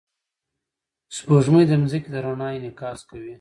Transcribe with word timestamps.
سپوږمۍ 1.15 1.63
د 1.67 1.71
ځمکې 1.89 2.09
د 2.13 2.15
رڼا 2.25 2.47
انعکاس 2.57 2.99
کوي 3.09 3.29